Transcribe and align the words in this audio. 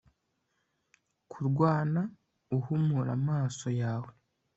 Kurwana 1.31 2.01
uhumura 2.57 3.09
amaso 3.19 3.67
yawe 3.81 4.11